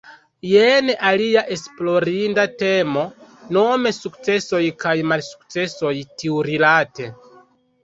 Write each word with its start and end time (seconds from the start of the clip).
Jen 0.51 0.87
alia 1.09 1.43
esplorinda 1.55 2.45
temo, 2.63 3.05
nome 3.59 3.93
sukcesoj 3.99 4.63
kaj 4.87 4.97
malsukcesoj 5.13 5.95
tiurilate. 6.25 7.13